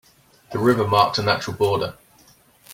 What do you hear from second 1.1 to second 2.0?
a natural border.